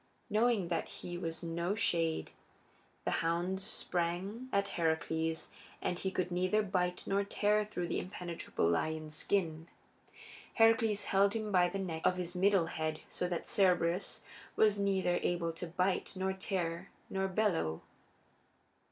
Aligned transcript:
Knowing 0.31 0.69
that 0.69 0.89
he 0.89 1.15
was 1.15 1.43
no 1.43 1.75
shade, 1.75 2.31
the 3.05 3.11
hound 3.21 3.61
sprang 3.61 4.49
at 4.51 4.69
Heracles, 4.69 5.51
but 5.79 5.99
he 5.99 6.09
could 6.09 6.31
neither 6.31 6.63
bite 6.63 7.03
nor 7.05 7.23
tear 7.23 7.63
through 7.63 7.87
that 7.89 7.99
impenetrable 7.99 8.67
lion's 8.67 9.13
skin. 9.15 9.67
Heracles 10.55 11.03
held 11.03 11.35
him 11.35 11.51
by 11.51 11.69
the 11.69 11.77
neck 11.77 12.01
of 12.03 12.15
his 12.17 12.33
middle 12.33 12.65
head 12.65 13.01
so 13.09 13.27
that 13.27 13.45
Cerberus 13.45 14.23
was 14.55 14.79
neither 14.79 15.17
able 15.21 15.51
to 15.51 15.67
bite 15.67 16.13
nor 16.15 16.33
tear 16.33 16.89
nor 17.07 17.27
bellow. 17.27 17.83